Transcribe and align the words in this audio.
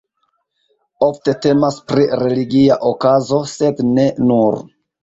Ofte 1.07 1.35
temas 1.47 1.77
pri 1.91 2.09
religia 2.25 2.81
okazo, 2.95 3.45
sed 3.57 3.89
ne 3.93 4.13
nur. 4.33 4.65